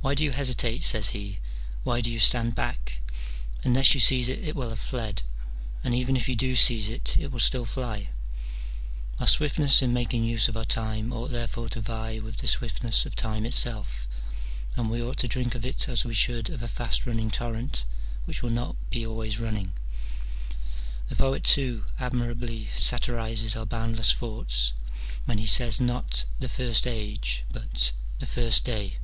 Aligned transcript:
Why 0.00 0.14
do 0.14 0.22
you 0.22 0.30
hesitate, 0.30 0.84
says 0.84 1.10
ho, 1.10 1.32
why 1.82 2.00
do 2.00 2.08
you 2.08 2.20
stand 2.20 2.54
back? 2.54 3.00
unless 3.64 3.94
you 3.94 3.98
seize 3.98 4.28
it 4.28 4.38
it 4.44 4.54
will 4.54 4.68
have 4.70 4.78
fled: 4.78 5.22
and 5.82 5.92
even 5.92 6.16
if 6.16 6.28
you 6.28 6.36
do 6.36 6.54
seize 6.54 6.88
it, 6.88 7.16
it 7.18 7.32
will 7.32 7.40
still 7.40 7.64
fly. 7.64 8.10
Our 9.18 9.26
swiftness 9.26 9.82
in 9.82 9.92
making 9.92 10.22
use 10.22 10.46
of 10.46 10.56
our 10.56 10.64
time 10.64 11.12
ought 11.12 11.32
therefore 11.32 11.68
to 11.70 11.80
vie 11.80 12.20
with 12.20 12.36
the 12.36 12.46
swiftness 12.46 13.06
of 13.06 13.16
time 13.16 13.44
itself, 13.44 14.06
and 14.76 14.88
we 14.88 15.02
ought 15.02 15.16
to 15.16 15.26
drink 15.26 15.56
of 15.56 15.66
it 15.66 15.88
as 15.88 16.04
we 16.04 16.14
should 16.14 16.48
of 16.48 16.62
a 16.62 16.68
fast 16.68 17.04
running 17.04 17.32
torrent 17.32 17.84
which 18.24 18.40
will 18.40 18.50
not 18.50 18.76
be 18.90 19.04
always 19.04 19.40
running. 19.40 19.72
The 21.08 21.16
poet, 21.16 21.42
too, 21.42 21.86
admirably 21.98 22.68
satirizes 22.72 23.56
our 23.56 23.66
boundless 23.66 24.12
thoughts, 24.12 24.74
when 25.24 25.38
he 25.38 25.46
says, 25.46 25.80
not 25.80 26.24
"the 26.38 26.48
first 26.48 26.86
age," 26.86 27.42
but 27.50 27.90
"the 28.20 28.26
first 28.26 28.62
day." 28.62 28.98